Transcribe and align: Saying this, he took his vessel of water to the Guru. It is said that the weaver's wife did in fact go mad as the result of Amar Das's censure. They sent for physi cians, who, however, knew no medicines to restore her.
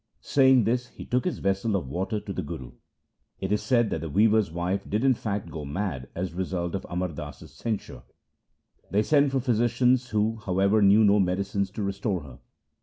Saying 0.23 0.63
this, 0.63 0.87
he 0.87 1.05
took 1.05 1.25
his 1.25 1.37
vessel 1.37 1.75
of 1.75 1.87
water 1.87 2.19
to 2.19 2.33
the 2.33 2.41
Guru. 2.41 2.71
It 3.39 3.51
is 3.51 3.61
said 3.61 3.91
that 3.91 4.01
the 4.01 4.09
weaver's 4.09 4.49
wife 4.51 4.89
did 4.89 5.03
in 5.03 5.13
fact 5.13 5.51
go 5.51 5.63
mad 5.63 6.09
as 6.15 6.31
the 6.31 6.37
result 6.37 6.73
of 6.73 6.87
Amar 6.89 7.09
Das's 7.09 7.53
censure. 7.53 8.01
They 8.89 9.03
sent 9.03 9.31
for 9.31 9.39
physi 9.39 9.65
cians, 9.65 10.09
who, 10.09 10.37
however, 10.37 10.81
knew 10.81 11.03
no 11.03 11.19
medicines 11.19 11.69
to 11.73 11.83
restore 11.83 12.21
her. 12.23 12.39